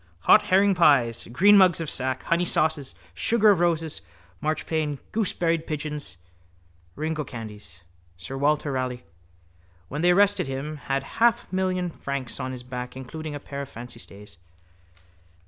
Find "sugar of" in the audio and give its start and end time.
3.13-3.59